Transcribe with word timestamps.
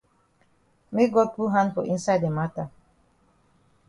Make 0.91 1.13
God 1.13 1.35
put 1.35 1.49
hand 1.49 1.75
for 1.75 1.85
inside 1.85 2.21
the 2.21 2.31
mata. 2.31 2.71